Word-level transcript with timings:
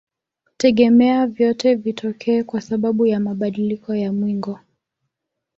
Tegemea 0.57 1.27
vyote 1.27 1.75
vitokee 1.75 2.43
kwa 2.43 2.61
sababu 2.61 3.05
ya 3.05 3.19
mabadiliko 3.19 3.95
ya 3.95 4.13
mwingo 4.13 4.59